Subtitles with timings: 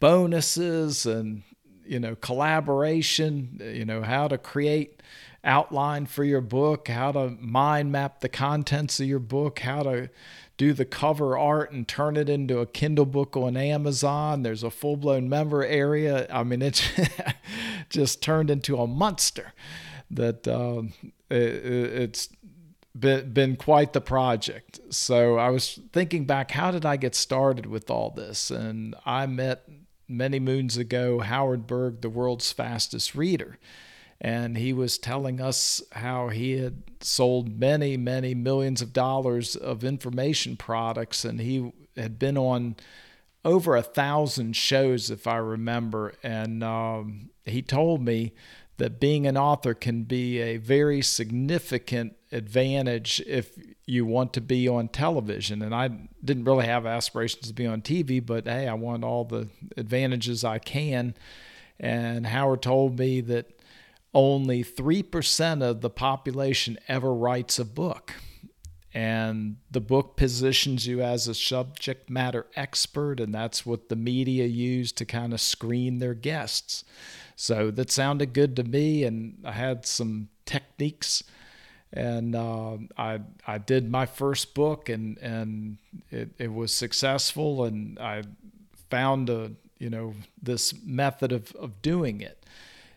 [0.00, 1.42] bonuses and
[1.88, 5.02] you know collaboration you know how to create
[5.44, 10.10] outline for your book how to mind map the contents of your book how to
[10.58, 14.42] do the cover art and turn it into a kindle book on amazon.
[14.42, 16.26] There's a full-blown member area.
[16.30, 16.82] I mean it's
[17.88, 19.54] just turned into a monster
[20.10, 20.92] that um,
[21.30, 22.28] it, it's
[22.98, 24.80] been quite the project.
[24.90, 28.50] So i was thinking back how did i get started with all this?
[28.50, 29.64] And i met
[30.08, 33.58] many moons ago Howard Berg, the world's fastest reader.
[34.20, 39.84] And he was telling us how he had sold many, many millions of dollars of
[39.84, 41.24] information products.
[41.24, 42.74] And he had been on
[43.44, 46.14] over a thousand shows, if I remember.
[46.24, 48.32] And um, he told me
[48.78, 53.56] that being an author can be a very significant advantage if
[53.88, 55.62] you want to be on television.
[55.62, 55.88] And I
[56.22, 60.44] didn't really have aspirations to be on TV, but hey, I want all the advantages
[60.44, 61.14] I can.
[61.80, 63.46] And Howard told me that
[64.12, 68.14] only 3% of the population ever writes a book.
[68.92, 74.46] And the book positions you as a subject matter expert, and that's what the media
[74.46, 76.84] use to kind of screen their guests.
[77.36, 81.22] So that sounded good to me, and I had some techniques
[81.92, 85.78] and uh, I I did my first book and and
[86.10, 88.22] it, it was successful and I
[88.90, 92.44] found a you know this method of of doing it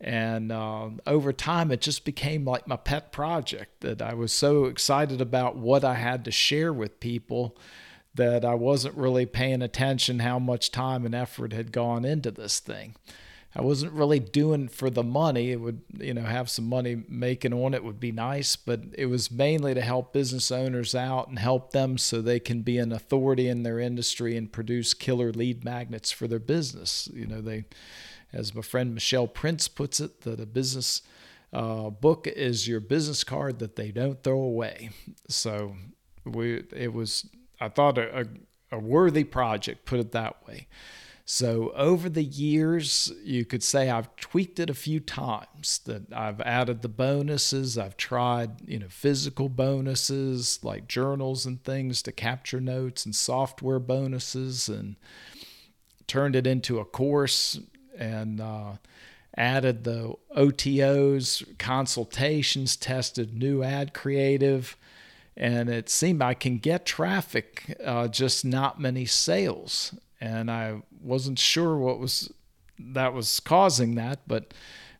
[0.00, 4.64] and uh, over time it just became like my pet project that I was so
[4.66, 7.56] excited about what I had to share with people
[8.14, 12.60] that I wasn't really paying attention how much time and effort had gone into this
[12.60, 12.94] thing.
[13.56, 15.52] I wasn't really doing for the money.
[15.52, 19.06] It would, you know, have some money making on it would be nice, but it
[19.06, 22.90] was mainly to help business owners out and help them so they can be an
[22.90, 27.08] authority in their industry and produce killer lead magnets for their business.
[27.12, 27.64] You know, they,
[28.32, 31.02] as my friend Michelle Prince puts it, that a business
[31.52, 34.90] uh, book is your business card that they don't throw away.
[35.28, 35.76] So
[36.24, 38.24] we, it was, I thought a, a,
[38.72, 40.66] a worthy project, put it that way.
[41.26, 45.80] So over the years, you could say I've tweaked it a few times.
[45.86, 47.78] That I've added the bonuses.
[47.78, 53.78] I've tried, you know, physical bonuses like journals and things to capture notes and software
[53.78, 54.96] bonuses, and
[56.06, 57.58] turned it into a course
[57.96, 58.72] and uh,
[59.34, 64.76] added the OTOs, consultations, tested new ad creative.
[65.38, 69.94] And it seemed I can get traffic, uh, just not many sales
[70.24, 72.32] and I wasn't sure what was
[72.78, 74.54] that was causing that, but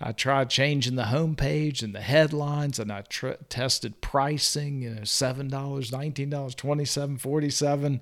[0.00, 4.82] I tried changing the homepage and the headlines, and I tr- tested pricing.
[4.82, 8.00] You know, seven dollars, nineteen dollars, twenty-seven, forty-seven.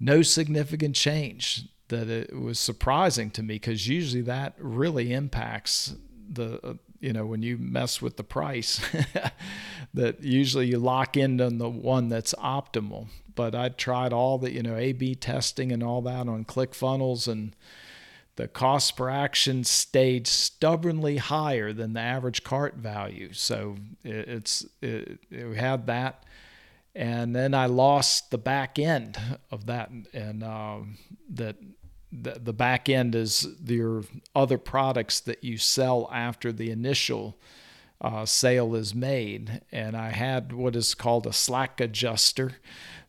[0.00, 1.64] No significant change.
[1.88, 5.94] That it was surprising to me because usually that really impacts
[6.30, 8.80] the you know when you mess with the price
[9.94, 14.52] that usually you lock in on the one that's optimal but I tried all the
[14.52, 17.54] you know A/B testing and all that on ClickFunnels, and
[18.36, 23.32] the cost per action stayed stubbornly higher than the average cart value.
[23.32, 26.24] So it, it's it, it had that,
[26.94, 29.18] and then I lost the back end
[29.50, 30.78] of that, and uh,
[31.30, 31.56] that
[32.22, 37.36] the, the back end is your other products that you sell after the initial
[38.00, 39.62] uh, sale is made.
[39.72, 42.52] And I had what is called a slack adjuster.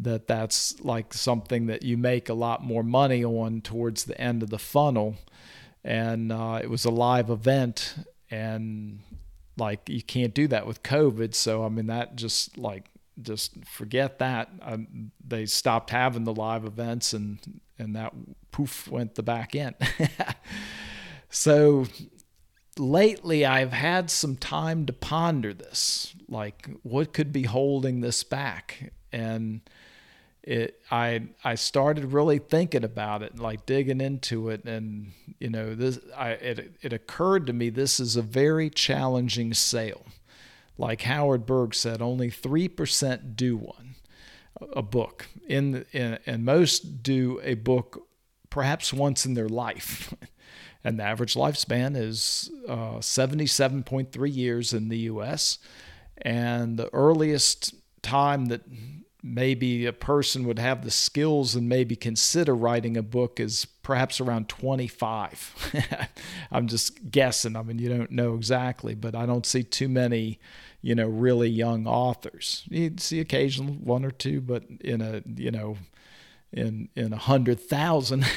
[0.00, 4.44] That that's like something that you make a lot more money on towards the end
[4.44, 5.16] of the funnel,
[5.82, 7.96] and uh, it was a live event,
[8.30, 9.00] and
[9.56, 11.34] like you can't do that with COVID.
[11.34, 14.50] So I mean that just like just forget that.
[14.62, 17.40] Um, they stopped having the live events, and
[17.76, 18.12] and that
[18.58, 19.76] poof went the back end.
[21.30, 21.86] so
[22.76, 28.92] lately I've had some time to ponder this, like what could be holding this back,
[29.12, 29.60] and
[30.42, 35.76] it I I started really thinking about it, like digging into it, and you know
[35.76, 40.04] this I it it occurred to me this is a very challenging sale.
[40.76, 43.94] Like Howard Berg said, only three percent do one,
[44.72, 48.07] a book, in, in and most do a book
[48.50, 50.14] perhaps once in their life.
[50.84, 55.58] and the average lifespan is uh, 77.3 years in the US.
[56.22, 58.62] And the earliest time that
[59.22, 64.20] maybe a person would have the skills and maybe consider writing a book is perhaps
[64.20, 66.08] around 25.
[66.52, 67.56] I'm just guessing.
[67.56, 70.38] I mean, you don't know exactly, but I don't see too many,
[70.80, 72.64] you know, really young authors.
[72.68, 75.76] You'd see occasional one or two, but in a, you know,
[76.52, 78.24] in in a hundred thousand.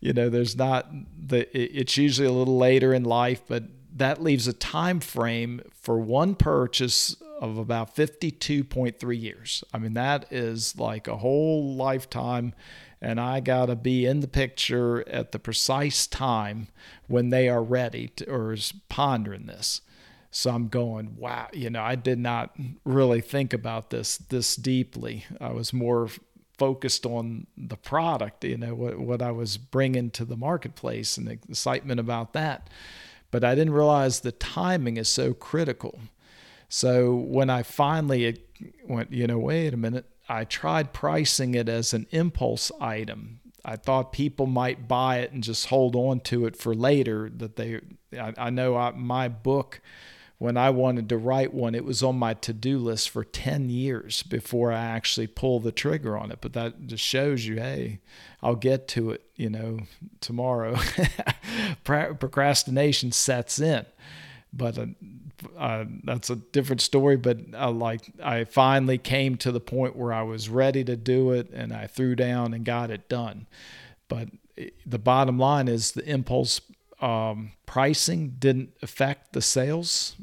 [0.00, 3.64] You know there's not the it's usually a little later in life but
[3.94, 9.64] that leaves a time frame for one purchase of about 52.3 years.
[9.74, 12.54] I mean that is like a whole lifetime
[13.02, 16.68] and i got to be in the picture at the precise time
[17.06, 19.82] when they are ready to, or is pondering this.
[20.30, 25.26] So i'm going wow you know i did not really think about this this deeply.
[25.40, 26.08] I was more
[26.60, 31.26] focused on the product, you know, what, what I was bringing to the marketplace and
[31.26, 32.68] the excitement about that.
[33.30, 35.98] But I didn't realize the timing is so critical.
[36.68, 38.42] So when I finally
[38.86, 43.40] went, you know, wait a minute, I tried pricing it as an impulse item.
[43.64, 47.30] I thought people might buy it and just hold on to it for later.
[47.34, 47.80] That they,
[48.12, 49.80] I, I know I, my book
[50.40, 53.68] when I wanted to write one, it was on my to do list for 10
[53.68, 56.38] years before I actually pull the trigger on it.
[56.40, 58.00] But that just shows you, hey,
[58.42, 59.80] I'll get to it, you know,
[60.22, 60.78] tomorrow.
[61.84, 63.84] Procrastination sets in.
[64.50, 64.86] But uh,
[65.58, 67.18] uh, that's a different story.
[67.18, 71.32] But uh, like, I finally came to the point where I was ready to do
[71.32, 73.46] it and I threw down and got it done.
[74.08, 76.62] But eh, the bottom line is the impulse
[77.02, 80.16] um, pricing didn't affect the sales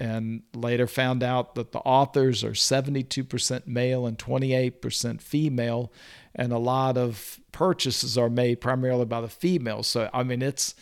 [0.00, 5.92] and later found out that the authors are 72% male and 28% female
[6.34, 10.74] and a lot of purchases are made primarily by the females so i mean it's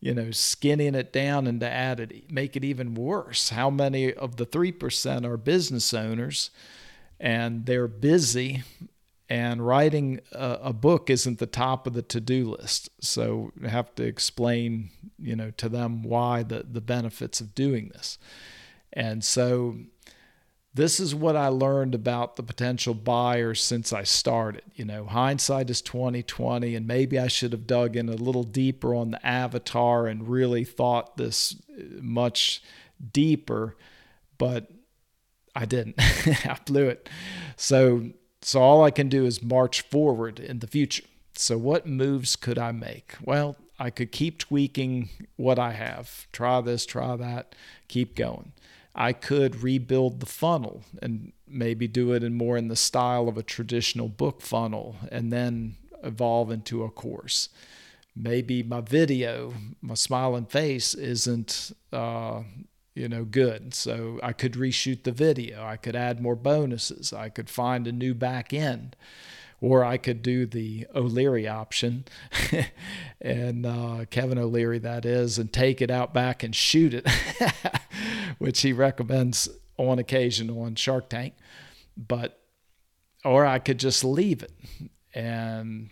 [0.00, 3.50] you know skinning it down and to add it make it even worse.
[3.50, 6.50] How many of the 3% are business owners
[7.18, 8.62] and they're busy
[9.28, 12.90] and writing a, a book isn't the top of the to-do list?
[13.00, 18.18] So have to explain you know to them why the the benefits of doing this
[18.92, 19.76] and so
[20.74, 24.62] this is what I learned about the potential buyers since I started.
[24.74, 28.94] You know, hindsight is 2020 and maybe I should have dug in a little deeper
[28.94, 32.62] on the avatar and really thought this uh, much
[33.12, 33.76] deeper,
[34.38, 34.68] but
[35.54, 35.96] I didn't.
[35.98, 37.08] I blew it.
[37.56, 41.04] So so all I can do is march forward in the future.
[41.34, 43.16] So what moves could I make?
[43.20, 46.26] Well, I could keep tweaking what I have.
[46.32, 47.54] Try this, try that,
[47.86, 48.52] keep going.
[48.94, 53.38] I could rebuild the funnel and maybe do it in more in the style of
[53.38, 57.48] a traditional book funnel and then evolve into a course.
[58.16, 62.42] Maybe my video, my smiling face isn't uh,
[62.98, 67.28] you know good so i could reshoot the video i could add more bonuses i
[67.28, 68.96] could find a new back end
[69.60, 72.04] or I could do the O'Leary option,
[73.20, 77.08] and uh, Kevin O'Leary that is, and take it out back and shoot it,
[78.38, 81.34] which he recommends on occasion on Shark Tank.
[81.96, 82.40] But
[83.24, 84.52] or I could just leave it
[85.14, 85.90] and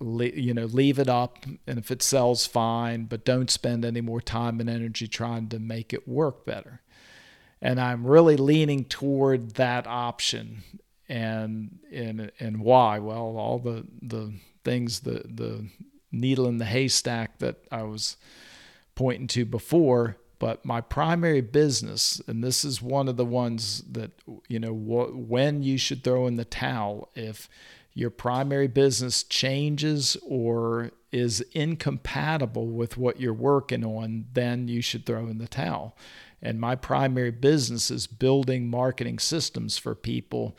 [0.00, 4.20] you know leave it up and if it sells fine but don't spend any more
[4.20, 6.80] time and energy trying to make it work better
[7.60, 10.62] and i'm really leaning toward that option
[11.08, 12.98] and and and why?
[12.98, 14.32] Well, all the the
[14.64, 15.66] things the the
[16.12, 18.16] needle in the haystack that I was
[18.94, 20.16] pointing to before.
[20.38, 24.12] But my primary business, and this is one of the ones that,
[24.46, 27.48] you know, when you should throw in the towel, if
[27.92, 35.04] your primary business changes or is incompatible with what you're working on, then you should
[35.04, 35.96] throw in the towel.
[36.40, 40.56] And my primary business is building marketing systems for people.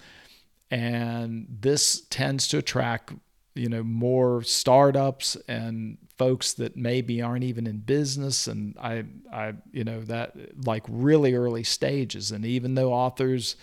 [0.72, 3.14] And this tends to attract,
[3.56, 8.48] you know, more startups and folks that maybe aren't even in business.
[8.48, 10.36] And I, I, you know, that
[10.66, 12.32] like really early stages.
[12.32, 13.56] And even though authors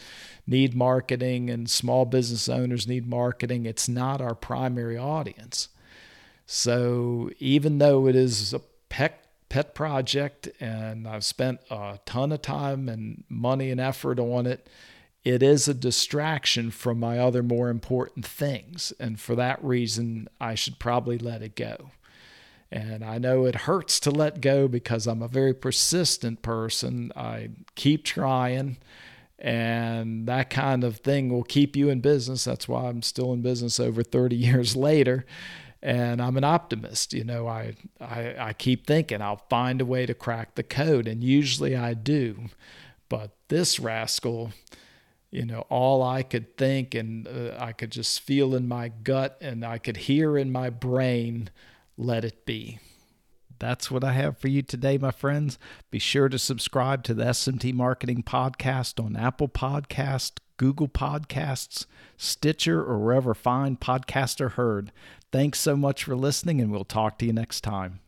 [0.47, 5.69] need marketing and small business owners need marketing, it's not our primary audience.
[6.47, 12.43] So even though it is a pet pet project and I've spent a ton of
[12.43, 14.69] time and money and effort on it,
[15.27, 18.93] it is a distraction from my other more important things.
[19.01, 21.91] And for that reason, I should probably let it go.
[22.71, 27.11] And I know it hurts to let go because I'm a very persistent person.
[27.17, 28.77] I keep trying,
[29.37, 32.45] and that kind of thing will keep you in business.
[32.45, 35.27] That's why I'm still in business over 30 years later
[35.83, 37.13] and I'm an optimist.
[37.13, 41.07] You know, I, I I keep thinking I'll find a way to crack the code,
[41.07, 42.47] and usually I do.
[43.09, 44.53] But this rascal,
[45.37, 49.37] you know, all I could think and uh, I could just feel in my gut
[49.43, 51.51] and I could hear in my brain,
[51.99, 52.79] let it be.
[53.59, 55.59] That's what I have for you today, my friends.
[55.91, 61.85] Be sure to subscribe to the SMT Marketing Podcast on Apple Podcast, Google Podcasts,
[62.17, 64.91] Stitcher, or wherever fine podcasts are heard.
[65.33, 68.01] Thanks so much for listening, and we'll talk to you next time.